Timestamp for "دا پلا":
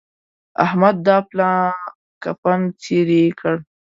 1.07-1.51